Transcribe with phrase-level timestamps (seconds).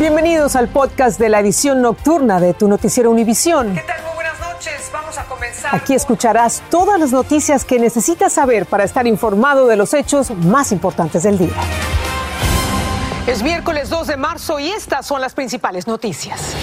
[0.00, 3.74] Bienvenidos al podcast de la edición nocturna de tu noticiero Univisión.
[3.74, 4.02] ¿Qué tal?
[4.02, 4.90] Muy buenas noches.
[4.90, 5.74] Vamos a comenzar.
[5.74, 10.72] Aquí escucharás todas las noticias que necesitas saber para estar informado de los hechos más
[10.72, 11.52] importantes del día.
[13.26, 16.54] Es miércoles 2 de marzo y estas son las principales noticias.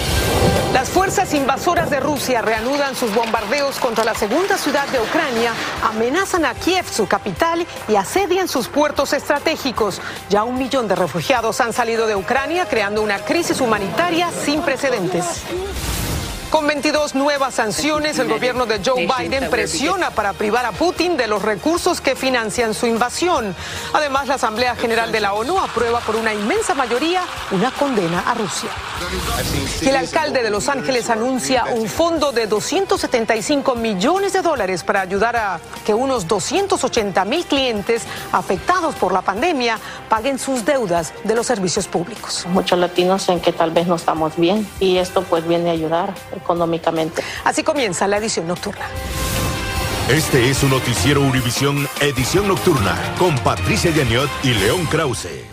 [0.72, 5.52] Las fuerzas invasoras de Rusia reanudan sus bombardeos contra la segunda ciudad de Ucrania,
[5.84, 10.00] amenazan a Kiev, su capital, y asedian sus puertos estratégicos.
[10.28, 15.44] Ya un millón de refugiados han salido de Ucrania, creando una crisis humanitaria sin precedentes.
[16.50, 21.26] Con 22 nuevas sanciones, el gobierno de Joe Biden presiona para privar a Putin de
[21.26, 23.54] los recursos que financian su invasión.
[23.92, 28.32] Además, la Asamblea General de la ONU aprueba por una inmensa mayoría una condena a
[28.32, 28.70] Rusia.
[29.82, 35.36] El alcalde de Los Ángeles anuncia un fondo de 275 millones de dólares para ayudar
[35.36, 41.46] a que unos 280 mil clientes afectados por la pandemia paguen sus deudas de los
[41.46, 42.46] servicios públicos.
[42.48, 46.14] Muchos latinos en que tal vez no estamos bien y esto pues viene a ayudar
[46.38, 47.22] económicamente.
[47.44, 48.86] Así comienza la edición nocturna.
[50.08, 55.44] Este es su noticiero Univisión Edición Nocturna con Patricia Yaniot y León Krause.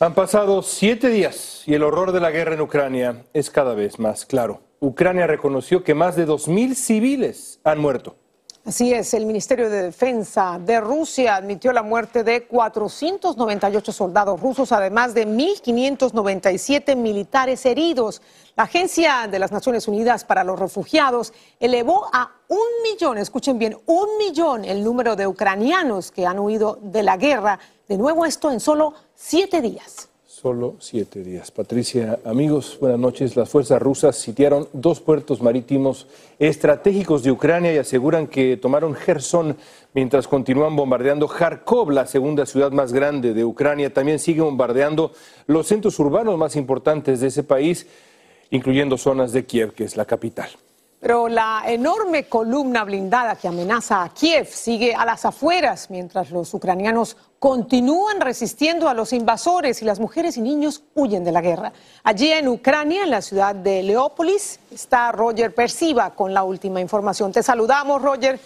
[0.00, 3.98] Han pasado siete días y el horror de la guerra en Ucrania es cada vez
[3.98, 4.62] más claro.
[4.80, 8.16] Ucrania reconoció que más de 2.000 civiles han muerto.
[8.66, 14.72] Así es, el Ministerio de Defensa de Rusia admitió la muerte de 498 soldados rusos,
[14.72, 18.22] además de 1.597 militares heridos.
[18.56, 23.76] La Agencia de las Naciones Unidas para los Refugiados elevó a un millón, escuchen bien,
[23.84, 27.58] un millón el número de ucranianos que han huido de la guerra.
[27.86, 30.08] De nuevo esto en solo siete días.
[30.44, 31.50] Solo siete días.
[31.50, 33.34] Patricia, amigos, buenas noches.
[33.34, 36.06] Las fuerzas rusas sitiaron dos puertos marítimos
[36.38, 39.56] estratégicos de Ucrania y aseguran que tomaron Gerson
[39.94, 43.94] mientras continúan bombardeando Kharkov, la segunda ciudad más grande de Ucrania.
[43.94, 45.12] También sigue bombardeando
[45.46, 47.86] los centros urbanos más importantes de ese país,
[48.50, 50.50] incluyendo zonas de Kiev, que es la capital.
[51.00, 56.54] Pero la enorme columna blindada que amenaza a Kiev sigue a las afueras, mientras los
[56.54, 61.74] ucranianos continúan resistiendo a los invasores y las mujeres y niños huyen de la guerra.
[62.02, 67.32] Allí en Ucrania, en la ciudad de Leópolis, está Roger Persiva con la última información.
[67.32, 68.40] Te saludamos, Roger.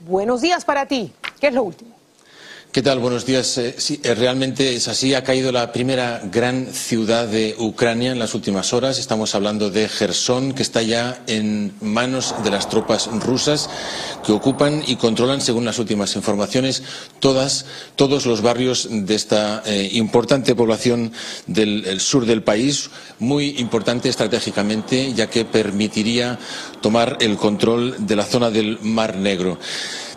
[0.00, 1.14] Buenos días para ti.
[1.40, 2.01] ¿Qué es lo último?
[2.72, 3.00] ¿Qué tal?
[3.00, 3.58] Buenos días.
[3.58, 5.12] Eh, eh, realmente es así.
[5.12, 8.98] Ha caído la primera gran ciudad de Ucrania en las últimas horas.
[8.98, 13.68] Estamos hablando de Gerson, que está ya en manos de las tropas rusas
[14.24, 16.82] que ocupan y controlan, según las últimas informaciones,
[17.20, 17.66] todos
[18.24, 21.12] los barrios de esta eh, importante población
[21.46, 22.88] del el sur del país,
[23.18, 26.38] muy importante estratégicamente, ya que permitiría
[26.80, 29.58] tomar el control de la zona del Mar Negro.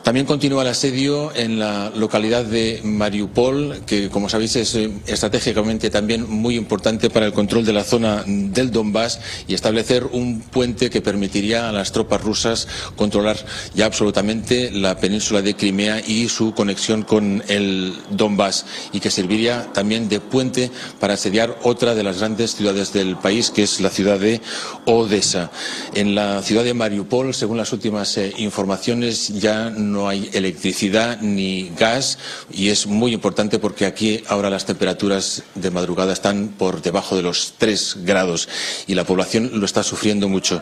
[0.06, 5.90] También continúa el asedio en la localidad de Mariupol, que, como sabéis, es eh, estratégicamente
[5.90, 10.92] también muy importante para el control de la zona del Donbass y establecer un puente
[10.92, 13.36] que permitiría a las tropas rusas controlar
[13.74, 19.74] ya absolutamente la península de Crimea y su conexión con el Donbass y que serviría
[19.74, 23.90] también de puente para asediar otra de las grandes ciudades del país, que es la
[23.90, 24.40] ciudad de
[24.86, 25.50] Odessa.
[25.96, 31.22] En la ciudad de Mariupol, según las últimas eh, informaciones, ya no no hay electricidad
[31.22, 32.18] ni gas
[32.52, 37.22] y es muy importante porque aquí ahora las temperaturas de madrugada están por debajo de
[37.22, 38.50] los 3 grados
[38.88, 40.62] y la población lo está sufriendo mucho.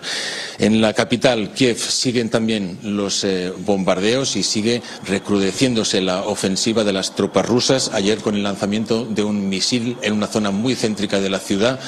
[0.60, 6.94] En la capital, Kiev, siguen también los eh, bombardeos y sigue recrudeciéndose la ofensiva de
[6.94, 7.90] las tropas rusas.
[7.94, 11.80] Ayer con el lanzamiento de un misil en una zona muy céntrica de la ciudad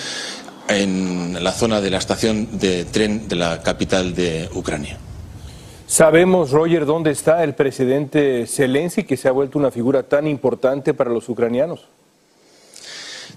[0.67, 4.97] en la zona de la estación de tren de la capital de Ucrania.
[5.87, 10.95] Sabemos, Roger, dónde está el presidente Zelensky, que se ha vuelto una figura tan importante
[10.95, 11.89] para los ucranianos.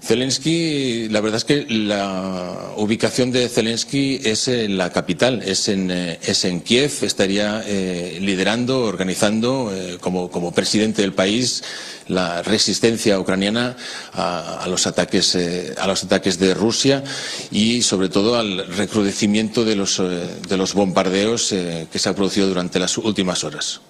[0.01, 5.91] Zelensky, la verdad es que la ubicación de Zelensky es en la capital, es en,
[5.91, 11.63] eh, es en Kiev, estaría eh, liderando, organizando eh, como, como, presidente del país
[12.07, 13.75] la resistencia ucraniana
[14.13, 17.03] a, los ataques, eh, a los ataques de Rusia
[17.51, 22.79] y sobre todo al recrudecimiento de los, de los bombardeos que se ha producido durante
[22.79, 23.81] las últimas horas.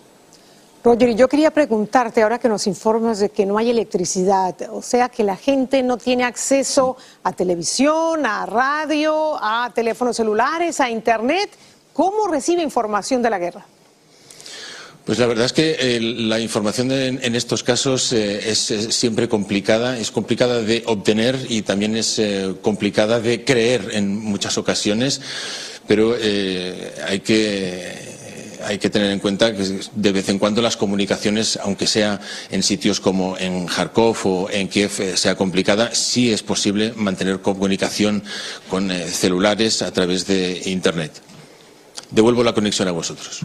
[0.82, 5.10] Roger, yo quería preguntarte, ahora que nos informas de que no hay electricidad, o sea
[5.10, 11.50] que la gente no tiene acceso a televisión, a radio, a teléfonos celulares, a Internet,
[11.92, 13.66] ¿cómo recibe información de la guerra?
[15.04, 19.28] Pues la verdad es que eh, la información en, en, estos casos eh, es, siempre
[19.28, 25.20] complicada, es complicada de obtener y también es eh, complicada de creer en muchas ocasiones,
[25.88, 26.16] pero
[27.08, 28.09] hay que
[28.66, 32.20] hay que tener en cuenta que de vez en cuando las comunicaciones, aunque sea
[32.50, 37.42] en sitios como en Kharkov o en Kiev, eh, sea complicada, sí es posible mantener
[37.42, 38.24] comunicación
[38.70, 41.22] con eh, celulares a través de Internet.
[42.12, 43.42] Devuelvo la conexión a vosotros.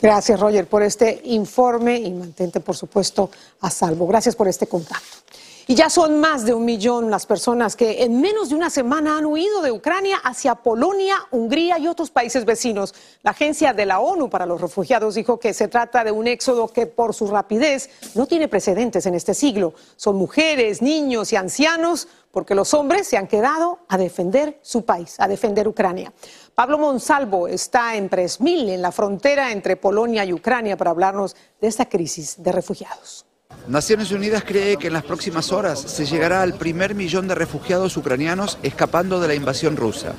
[0.00, 3.30] Gracias, Roger, por este informe y mantente, por supuesto,
[3.60, 4.06] a salvo.
[4.08, 5.31] Gracias por este contacto.
[5.66, 9.18] Y ya son más de un millón las personas que en menos de una semana
[9.18, 12.94] han huido de Ucrania hacia Polonia, Hungría y otros países vecinos.
[13.22, 16.68] La Agencia de la ONU para los Refugiados dijo que se trata de un éxodo
[16.68, 19.74] que por su rapidez no tiene precedentes en este siglo.
[19.96, 25.16] Son mujeres, niños y ancianos porque los hombres se han quedado a defender su país,
[25.18, 26.12] a defender Ucrania.
[26.54, 31.68] Pablo Monsalvo está en Presmil, en la frontera entre Polonia y Ucrania, para hablarnos de
[31.68, 33.26] esta crisis de refugiados.
[33.68, 37.96] Naciones Unidas cree que en las próximas horas se llegará al primer millón de refugiados
[37.96, 40.14] ucranianos escapando de la invasión rusa.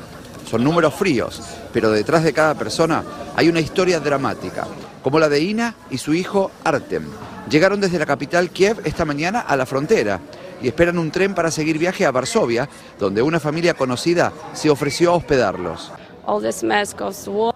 [0.49, 1.41] Son números fríos,
[1.73, 3.03] pero detrás de cada persona
[3.35, 4.65] hay una historia dramática,
[5.01, 7.03] como la de Ina y su hijo Artem.
[7.49, 10.21] Llegaron desde la capital Kiev esta mañana a la frontera
[10.61, 15.11] y esperan un tren para seguir viaje a Varsovia, donde una familia conocida se ofreció
[15.11, 15.91] a hospedarlos.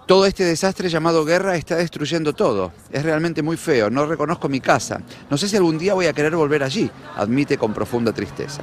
[0.06, 2.72] Todo este desastre llamado guerra está destruyendo todo.
[2.90, 5.00] Es realmente muy feo, no reconozco mi casa.
[5.30, 8.62] No sé si algún día voy a querer volver allí, admite con profunda tristeza.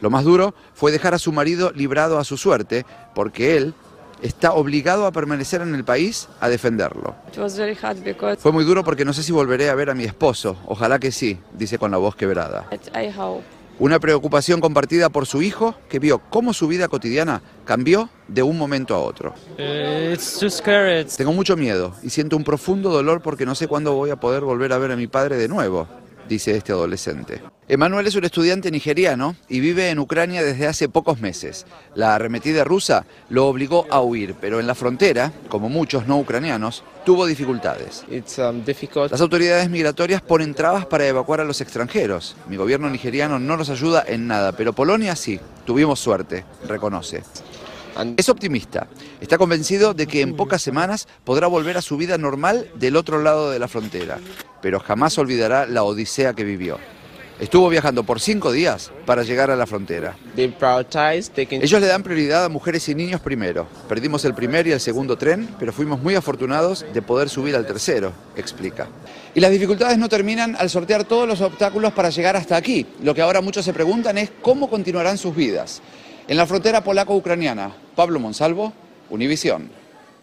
[0.00, 2.84] Lo más duro fue dejar a su marido librado a su suerte,
[3.14, 3.74] porque él
[4.22, 7.14] está obligado a permanecer en el país a defenderlo.
[8.38, 10.56] Fue muy duro porque no sé si volveré a ver a mi esposo.
[10.66, 12.66] Ojalá que sí, dice con la voz quebrada.
[13.78, 18.56] Una preocupación compartida por su hijo, que vio cómo su vida cotidiana cambió de un
[18.56, 19.34] momento a otro.
[21.16, 24.42] Tengo mucho miedo y siento un profundo dolor porque no sé cuándo voy a poder
[24.42, 25.86] volver a ver a mi padre de nuevo,
[26.28, 27.42] dice este adolescente.
[27.68, 31.64] Emanuel es un estudiante nigeriano y vive en Ucrania desde hace pocos meses.
[31.94, 36.84] La arremetida rusa lo obligó a huir, pero en la frontera, como muchos no ucranianos,
[37.04, 38.04] tuvo dificultades.
[38.10, 38.62] Um,
[39.10, 42.36] Las autoridades migratorias ponen trabas para evacuar a los extranjeros.
[42.48, 45.40] Mi gobierno nigeriano no nos ayuda en nada, pero Polonia sí.
[45.64, 47.22] Tuvimos suerte, reconoce.
[48.16, 48.86] Es optimista.
[49.20, 53.22] Está convencido de que en pocas semanas podrá volver a su vida normal del otro
[53.22, 54.18] lado de la frontera,
[54.60, 56.78] pero jamás olvidará la odisea que vivió.
[57.40, 60.16] Estuvo viajando por cinco días para llegar a la frontera.
[60.36, 63.66] Ellos le dan prioridad a mujeres y niños primero.
[63.88, 67.66] Perdimos el primer y el segundo tren, pero fuimos muy afortunados de poder subir al
[67.66, 68.86] tercero, explica.
[69.34, 72.86] Y las dificultades no terminan al sortear todos los obstáculos para llegar hasta aquí.
[73.02, 75.82] Lo que ahora muchos se preguntan es cómo continuarán sus vidas.
[76.28, 78.72] En la frontera polaco-ucraniana, Pablo Monsalvo,
[79.10, 79.70] Univisión.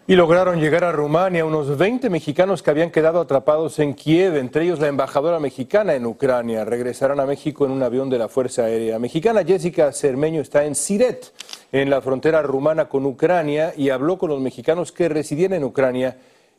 [0.06, 4.64] Y lograron llegar a Rumania unos 20 mexicanos que habían quedado atrapados en Kiev, entre
[4.64, 6.64] ellos la embajadora mexicana en Ucrania.
[6.64, 9.44] Regresarán a México en un avión de la Fuerza Aérea Mexicana.
[9.44, 11.32] Jessica Cermeño está en Siret,
[11.70, 16.16] en la frontera rumana con Ucrania, y habló con los mexicanos que residían en Ucrania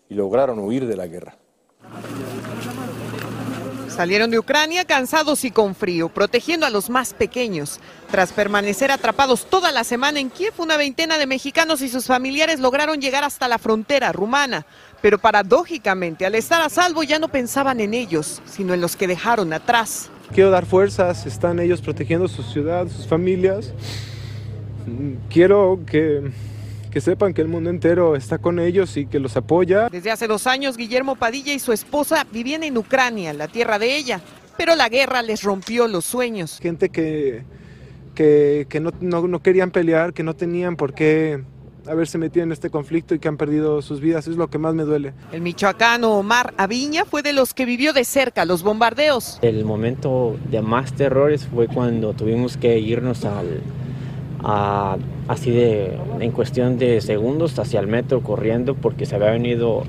[0.08, 1.36] y lograron huir de la guerra.
[4.02, 7.80] Salieron de Ucrania cansados y con frío, protegiendo a los más pequeños.
[8.10, 12.60] Tras permanecer atrapados toda la semana en Kiev, una veintena de mexicanos y sus familiares
[12.60, 14.66] lograron llegar hasta la frontera rumana.
[15.04, 19.06] Pero paradójicamente, al estar a salvo ya no pensaban en ellos, sino en los que
[19.06, 20.10] dejaron atrás.
[20.34, 23.72] Quiero dar fuerzas, están ellos protegiendo su ciudad, sus familias.
[25.30, 26.32] Quiero que
[26.92, 29.88] que sepan que el mundo entero está con ellos y que los apoya.
[29.90, 33.96] Desde hace dos años, Guillermo Padilla y su esposa vivían en Ucrania, la tierra de
[33.96, 34.22] ella,
[34.58, 36.60] pero la guerra les rompió los sueños.
[36.62, 37.44] Gente que,
[38.14, 41.44] que, no, no, querían pelear, que no tenían por qué
[41.88, 44.76] haberse metido en este conflicto y que han perdido sus vidas, es lo que más
[44.76, 45.14] me duele.
[45.32, 49.40] El michoacano Omar Aviña fue de los que vivió de cerca los bombardeos.
[49.42, 53.62] El momento de más terrores fue cuando tuvimos que irnos al,
[54.44, 59.84] así de en cuestión de segundos hacia el metro corriendo porque se había venido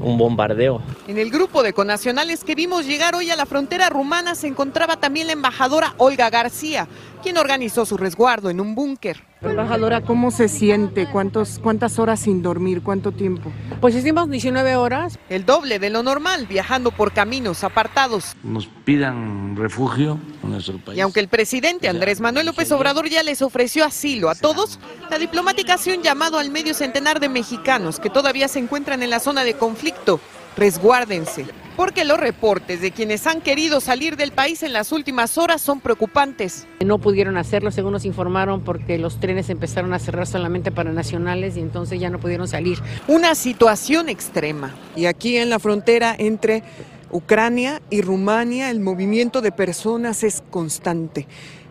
[0.00, 0.82] un bombardeo.
[1.08, 4.96] En el grupo de conacionales que vimos llegar hoy a la frontera rumana se encontraba
[4.96, 6.88] también la embajadora Olga García,
[7.22, 9.22] quien organizó su resguardo en un búnker.
[9.44, 11.06] Embajadora, ¿cómo se siente?
[11.10, 12.82] ¿Cuántos, ¿Cuántas horas sin dormir?
[12.82, 13.52] ¿Cuánto tiempo?
[13.80, 15.18] Pues hicimos 19 horas.
[15.28, 18.34] El doble de lo normal, viajando por caminos apartados.
[18.42, 20.98] Nos pidan refugio en nuestro país.
[20.98, 24.78] Y aunque el presidente Andrés Manuel López Obrador ya les ofreció asilo a todos,
[25.10, 29.10] la diplomática hace un llamado al medio centenar de mexicanos que todavía se encuentran en
[29.10, 30.20] la zona de conflicto.
[30.56, 31.46] Resguárdense,
[31.76, 35.80] porque los reportes de quienes han querido salir del país en las últimas horas son
[35.80, 36.66] preocupantes.
[36.84, 41.56] No pudieron hacerlo, según nos informaron, porque los trenes empezaron a cerrar solamente para nacionales
[41.56, 42.78] y entonces ya no pudieron salir.
[43.08, 44.74] Una situación extrema.
[44.94, 46.62] Y aquí en la frontera entre
[47.10, 51.26] Ucrania y Rumania el movimiento de personas es constante.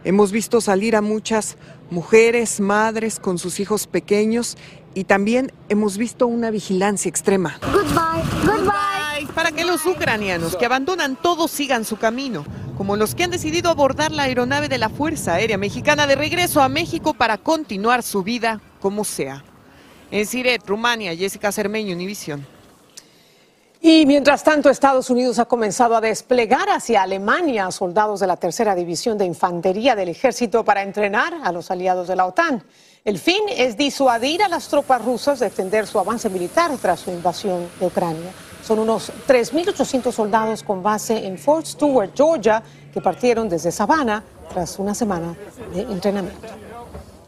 [0.05, 1.57] Hemos visto salir a muchas
[1.89, 4.57] mujeres, madres con sus hijos pequeños
[4.95, 7.57] Y también hemos visto una vigilancia extrema.
[7.71, 8.72] Goodbye, goodbye.
[9.35, 12.45] Para que los ucranianos que abandonan todo sigan su camino,
[12.77, 16.61] como los que han decidido abordar la aeronave de la Fuerza Aérea Mexicana de regreso
[16.61, 19.43] a México para continuar su vida como sea.
[20.11, 22.45] En Siret, Rumania, Jessica Cermeño, Univisión.
[23.85, 28.75] Y mientras tanto, Estados Unidos ha comenzado a desplegar hacia Alemania soldados de la tercera
[28.75, 32.63] división de infantería del ejército para entrenar a los aliados de la OTAN.
[33.03, 37.11] El fin es disuadir a las tropas rusas de extender su avance militar tras su
[37.11, 38.31] invasión de Ucrania.
[38.65, 42.63] Son unos 3.800 soldados con base en Fort Stewart, Georgia,
[42.93, 44.23] que partieron desde Savannah
[44.53, 45.35] tras una semana
[45.73, 46.47] de entrenamiento.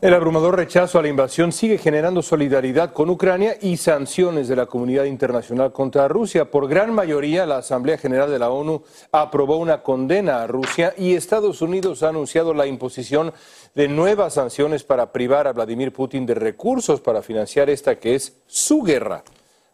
[0.02, 4.66] El abrumador rechazo a la invasión sigue generando solidaridad con Ucrania y sanciones de la
[4.66, 6.52] comunidad internacional contra Rusia.
[6.52, 8.84] Por gran mayoría, la Asamblea General de la ONU
[9.14, 13.34] aprobó una condena a Rusia y Estados Unidos ha anunciado la imposición
[13.74, 18.38] de nuevas sanciones para privar a Vladimir Putin de recursos para financiar esta que es
[18.48, 19.24] su guerra.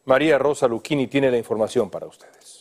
[0.06, 2.61] María Rosa Lucchini tiene la información para ustedes.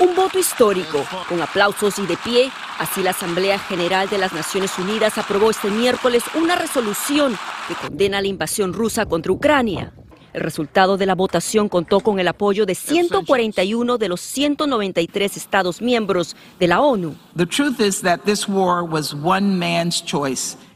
[0.00, 4.76] Un voto histórico, con aplausos y de pie, así la Asamblea General de las Naciones
[4.76, 9.92] Unidas aprobó este miércoles una resolución que condena la invasión rusa contra Ucrania.
[10.32, 15.80] El resultado de la votación contó con el apoyo de 141 de los 193 Estados
[15.80, 17.14] miembros de la ONU.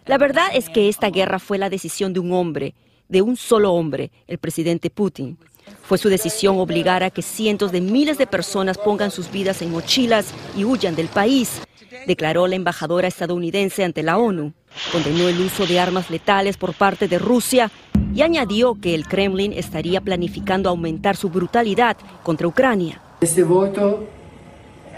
[0.07, 2.75] La verdad es que esta guerra fue la decisión de un hombre,
[3.09, 5.39] de un solo hombre, el presidente Putin.
[5.83, 9.71] Fue su decisión obligar a que cientos de miles de personas pongan sus vidas en
[9.71, 11.61] mochilas y huyan del país,
[12.07, 14.53] declaró la embajadora estadounidense ante la ONU.
[14.91, 17.71] Condenó el uso de armas letales por parte de Rusia
[18.15, 23.01] y añadió que el Kremlin estaría planificando aumentar su brutalidad contra Ucrania.
[23.21, 24.07] Este voto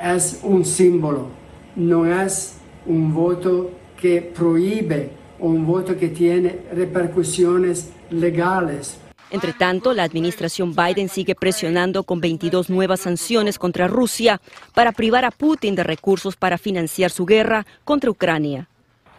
[0.02, 1.28] es un símbolo,
[1.76, 2.56] no es
[2.87, 8.99] un voto que prohíbe, un voto que tiene repercusiones legales
[9.31, 14.40] entre tanto, la administración Biden sigue presionando con 22 nuevas sanciones contra Rusia
[14.75, 18.69] para privar a Putin de recursos para financiar su guerra contra Ucrania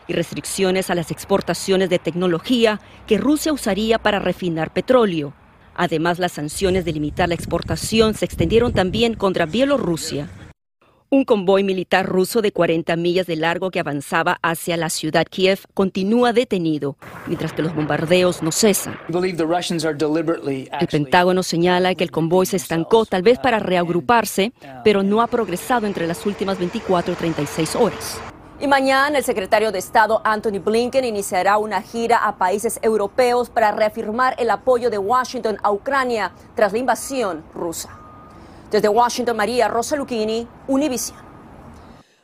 [0.07, 5.33] y restricciones a las exportaciones de tecnología que Rusia usaría para refinar petróleo.
[5.75, 10.29] Además, las sanciones de limitar la exportación se extendieron también contra Bielorrusia.
[11.12, 15.59] Un convoy militar ruso de 40 millas de largo que avanzaba hacia la ciudad Kiev
[15.75, 16.97] continúa detenido,
[17.27, 18.97] mientras que los bombardeos no cesan.
[19.07, 24.51] El Pentágono señala que el convoy se estancó tal vez para reagruparse,
[24.83, 28.19] pero no ha progresado entre las últimas 24 y 36 horas.
[28.59, 33.71] Y mañana el secretario de Estado Anthony Blinken iniciará una gira a países europeos para
[33.71, 38.04] reafirmar el apoyo de Washington a Ucrania tras la invasión rusa.
[38.75, 41.17] Desde Washington, María Rosa Lucchini, Univision.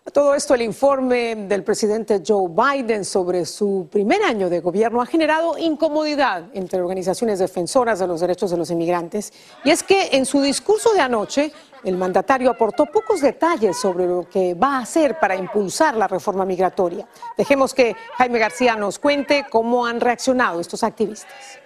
[0.05, 5.01] A todo esto, el informe del presidente Joe Biden sobre su primer año de gobierno
[5.01, 9.31] ha generado incomodidad entre organizaciones defensoras de los derechos de los inmigrantes.
[9.63, 11.53] Y es que en su discurso de anoche,
[11.85, 16.43] el mandatario aportó pocos detalles sobre lo que va a hacer para impulsar la reforma
[16.43, 17.07] migratoria.
[17.37, 21.59] Dejemos que Jaime García nos cuente cómo han reaccionado estos activistas.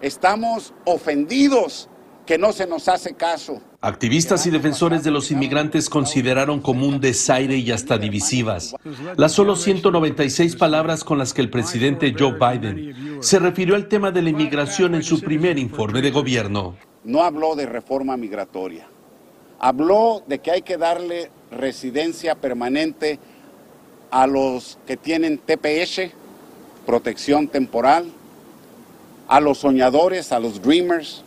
[0.00, 1.88] Estamos ofendidos
[2.30, 3.60] que no se nos hace caso.
[3.80, 8.76] Activistas y defensores de los inmigrantes consideraron como un desaire y hasta divisivas
[9.16, 14.12] las solo 196 palabras con las que el presidente Joe Biden se refirió al tema
[14.12, 16.76] de la inmigración en su primer informe de gobierno.
[17.02, 18.86] No habló de reforma migratoria.
[19.58, 23.18] Habló de que hay que darle residencia permanente
[24.12, 26.12] a los que tienen TPS,
[26.86, 28.12] protección temporal,
[29.26, 31.24] a los soñadores, a los dreamers,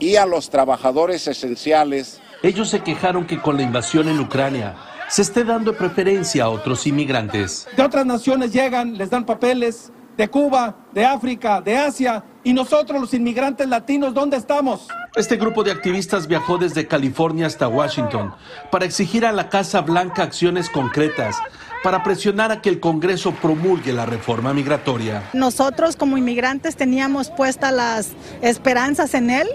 [0.00, 2.20] y a los trabajadores esenciales.
[2.42, 4.74] Ellos se quejaron que con la invasión en Ucrania
[5.08, 7.66] se esté dando preferencia a otros inmigrantes.
[7.76, 13.00] De otras naciones llegan, les dan papeles, de Cuba, de África, de Asia, y nosotros
[13.00, 14.88] los inmigrantes latinos, ¿dónde estamos?
[15.14, 18.34] Este grupo de activistas viajó desde California hasta Washington
[18.70, 21.36] para exigir a la Casa Blanca acciones concretas
[21.82, 25.22] para presionar a que el Congreso promulgue la reforma migratoria.
[25.32, 28.08] Nosotros como inmigrantes teníamos puestas las
[28.42, 29.48] esperanzas en él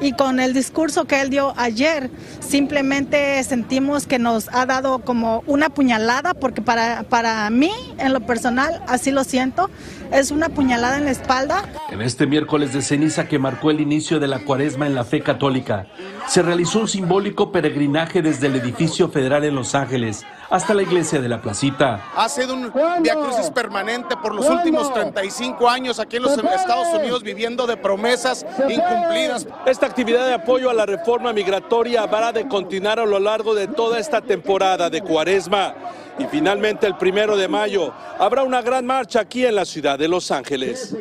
[0.00, 2.10] y con el discurso que él dio ayer
[2.40, 8.20] simplemente sentimos que nos ha dado como una puñalada porque para, para mí en lo
[8.20, 9.70] personal así lo siento
[10.12, 11.64] es una puñalada en la espalda.
[11.90, 15.22] En este miércoles de ceniza que marcó el inicio de la cuaresma en la fe
[15.22, 15.86] católica,
[16.28, 21.18] se realizó un simbólico peregrinaje desde el edificio federal en Los Ángeles hasta la iglesia
[21.18, 22.10] de la placita.
[22.14, 22.70] Ha sido un
[23.02, 28.44] diacrucis permanente por los últimos 35 años aquí en los Estados Unidos viviendo de promesas
[28.68, 29.46] incumplidas.
[29.64, 33.66] Esta actividad de apoyo a la reforma migratoria habrá de continuar a lo largo de
[33.66, 35.74] toda esta temporada de cuaresma.
[36.18, 40.06] Y finalmente el primero de mayo habrá una gran marcha aquí en la ciudad de
[40.06, 40.94] Los Ángeles.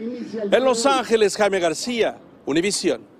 [0.50, 2.16] En Los Ángeles, Jaime García,
[2.46, 3.11] Univisión.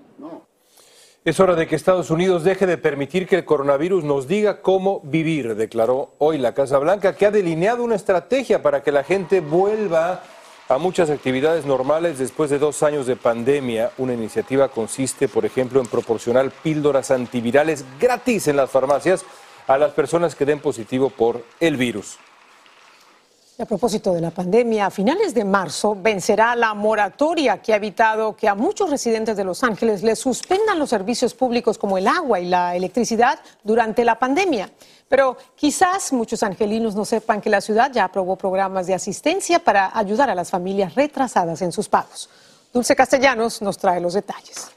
[1.24, 5.00] Es hora de que Estados Unidos deje de permitir que el coronavirus nos diga cómo
[5.04, 9.38] vivir, declaró hoy la Casa Blanca, que ha delineado una estrategia para que la gente
[9.38, 10.24] vuelva
[10.68, 13.92] a muchas actividades normales después de dos años de pandemia.
[13.98, 19.24] Una iniciativa consiste, por ejemplo, en proporcionar píldoras antivirales gratis en las farmacias
[19.68, 22.18] a las personas que den positivo por el virus.
[23.58, 28.34] A propósito de la pandemia, a finales de marzo vencerá la moratoria que ha evitado
[28.34, 32.40] que a muchos residentes de Los Ángeles les suspendan los servicios públicos como el agua
[32.40, 34.70] y la electricidad durante la pandemia.
[35.06, 39.96] Pero quizás muchos angelinos no sepan que la ciudad ya aprobó programas de asistencia para
[39.96, 42.30] ayudar a las familias retrasadas en sus pagos.
[42.72, 44.72] Dulce Castellanos nos trae los detalles.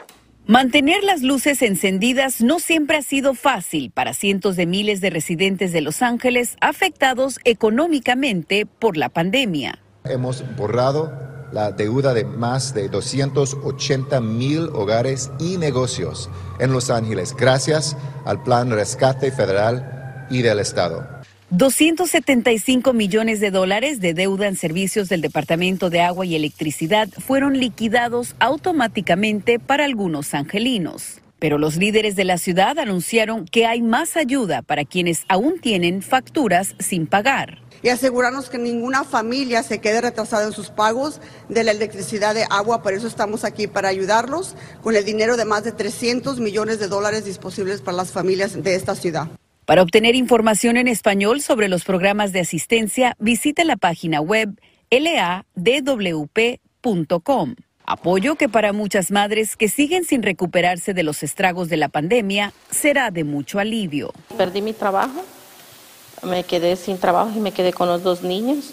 [0.48, 5.74] Mantener las luces encendidas no siempre ha sido fácil para cientos de miles de residentes
[5.74, 9.80] de Los Ángeles afectados económicamente por la pandemia.
[10.04, 11.12] Hemos borrado
[11.52, 18.44] la deuda de más de 280 mil hogares y negocios en Los Ángeles gracias al
[18.44, 21.15] Plan Rescate Federal y del Estado.
[21.58, 27.58] 275 millones de dólares de deuda en servicios del Departamento de Agua y Electricidad fueron
[27.58, 31.22] liquidados automáticamente para algunos angelinos.
[31.40, 36.02] Pero los líderes de la ciudad anunciaron que hay más ayuda para quienes aún tienen
[36.02, 37.60] facturas sin pagar.
[37.82, 42.46] Y asegurarnos que ninguna familia se quede retrasada en sus pagos de la electricidad de
[42.50, 42.84] agua.
[42.84, 46.90] Por eso estamos aquí para ayudarlos con el dinero de más de 300 millones de
[46.90, 49.30] dólares disponibles para las familias de esta ciudad.
[49.66, 56.36] Para obtener información en español sobre los programas de asistencia, visite la página web ladwp.com.
[57.88, 62.54] Apoyo que para muchas madres que siguen sin recuperarse de los estragos de la pandemia
[62.70, 64.14] será de mucho alivio.
[64.38, 65.24] Perdí mi trabajo,
[66.22, 68.72] me quedé sin trabajo y me quedé con los dos niños,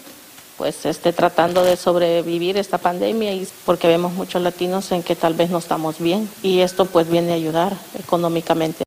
[0.59, 5.33] pues este, tratando de sobrevivir esta pandemia y porque vemos muchos latinos en que tal
[5.33, 8.83] vez no estamos bien y esto pues viene a ayudar económicamente.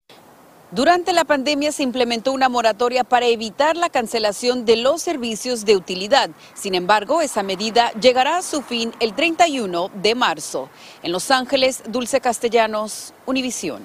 [0.77, 5.75] Durante la pandemia se implementó una moratoria para evitar la cancelación de los servicios de
[5.75, 6.29] utilidad.
[6.53, 10.69] Sin embargo, esa medida llegará a su fin el 31 de marzo.
[11.03, 13.81] En Los Ángeles, Dulce Castellanos, Univisión.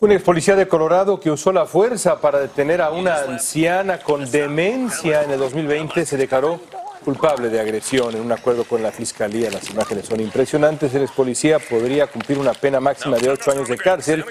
[0.00, 4.28] Un ex policía de Colorado que usó la fuerza para detener a una anciana con
[4.28, 6.58] demencia en el 2020 se declaró
[7.04, 9.48] culpable de agresión en un acuerdo con la fiscalía.
[9.48, 10.92] Las imágenes son impresionantes.
[10.92, 14.24] El ex policía podría cumplir una pena máxima de ocho años de cárcel,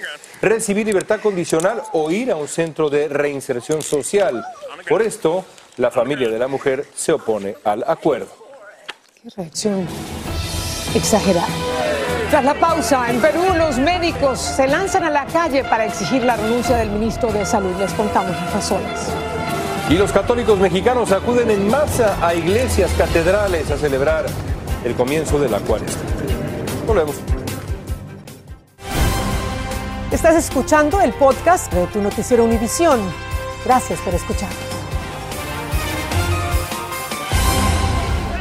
[0.44, 4.46] recibir libertad condicional o ir a un centro de reinserción social.
[4.90, 5.46] Por esto,
[5.78, 8.28] la familia de la mujer se opone al acuerdo.
[9.24, 9.88] Qué reacción
[10.94, 11.48] exagerada.
[12.30, 16.36] Tras la pausa, en Perú los médicos se lanzan a la calle para exigir la
[16.36, 17.74] renuncia del ministro de Salud.
[17.80, 19.00] Les contamos las razones.
[19.90, 24.26] Y los católicos mexicanos acuden en masa a iglesias, catedrales a celebrar
[24.84, 26.02] el comienzo de la cuaresma.
[26.86, 27.43] Volvemos.
[30.24, 33.02] Estás escuchando el podcast de tu noticiero Univisión.
[33.66, 34.50] Gracias por escuchar.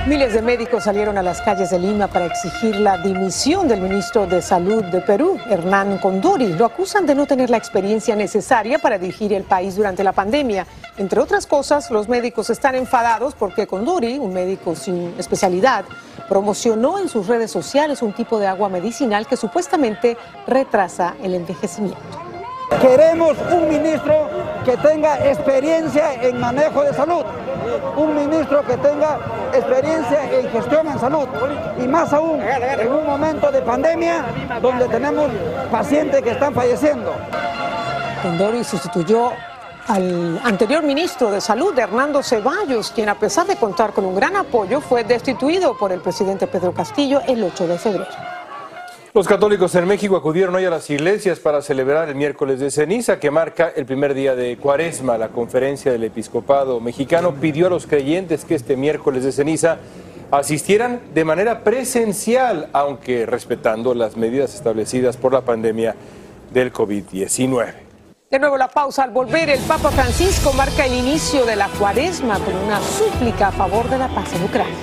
[0.06, 4.28] Miles de médicos salieron a las calles de Lima para exigir la dimisión del ministro
[4.28, 6.52] de Salud de Perú, Hernán Condori.
[6.52, 10.68] Lo acusan de no tener la experiencia necesaria para dirigir el país durante la pandemia.
[10.98, 15.84] Entre otras cosas, los médicos están enfadados porque Condori, un médico sin especialidad,
[16.32, 20.16] promocionó en sus redes sociales un tipo de agua medicinal que supuestamente
[20.46, 22.00] retrasa el envejecimiento.
[22.80, 24.30] Queremos un ministro
[24.64, 27.22] que tenga experiencia en manejo de salud,
[27.98, 29.18] un ministro que tenga
[29.52, 31.28] experiencia en gestión en salud
[31.78, 34.24] y más aún en un momento de pandemia
[34.62, 35.30] donde tenemos
[35.70, 37.12] pacientes que están falleciendo.
[38.22, 39.32] Condori sustituyó
[39.88, 44.36] al anterior ministro de Salud, Hernando Ceballos, quien a pesar de contar con un gran
[44.36, 48.06] apoyo fue destituido por el presidente Pedro Castillo el 8 de febrero.
[49.14, 53.20] Los católicos en México acudieron hoy a las iglesias para celebrar el miércoles de ceniza,
[53.20, 55.18] que marca el primer día de cuaresma.
[55.18, 59.76] La conferencia del episcopado mexicano pidió a los creyentes que este miércoles de ceniza
[60.30, 65.94] asistieran de manera presencial, aunque respetando las medidas establecidas por la pandemia
[66.54, 67.81] del COVID-19.
[68.32, 69.02] De nuevo la pausa.
[69.02, 73.52] Al volver, el Papa Francisco marca el inicio de la cuaresma con una súplica a
[73.52, 74.74] favor de la paz en Ucrania.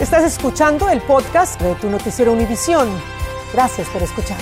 [0.00, 2.88] Estás escuchando el podcast de tu noticiero Univisión.
[3.52, 4.38] Gracias por escuchar.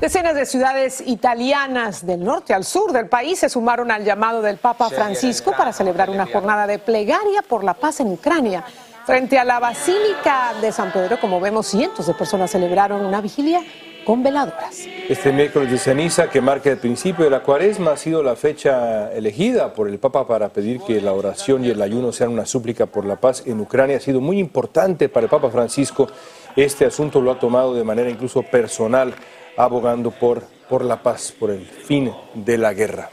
[0.00, 4.56] Decenas de ciudades italianas del norte al sur del país se sumaron al llamado del
[4.56, 8.64] Papa Francisco para celebrar una jornada de plegaria por la paz en Ucrania.
[9.04, 13.60] Frente a la Basílica de San Pedro, como vemos, cientos de personas celebraron una vigilia
[14.04, 14.86] con veladoras.
[15.08, 19.12] Este miércoles de ceniza, que marca el principio de la cuaresma, ha sido la fecha
[19.12, 22.86] elegida por el Papa para pedir que la oración y el ayuno sean una súplica
[22.86, 23.96] por la paz en Ucrania.
[23.96, 26.06] Ha sido muy importante para el Papa Francisco.
[26.54, 29.14] Este asunto lo ha tomado de manera incluso personal
[29.56, 33.10] abogando por, por la paz, por el fin de la guerra.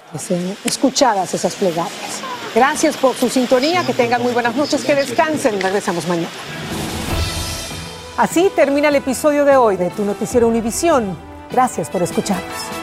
[0.63, 2.21] Escuchadas esas plegarias.
[2.55, 5.62] Gracias por su sintonía, que tengan muy buenas noches, que descansen.
[5.62, 6.29] Regresamos mañana.
[8.17, 11.15] Así termina el episodio de hoy de Tu Noticiero Univisión.
[11.51, 12.78] Gracias por escucharnos.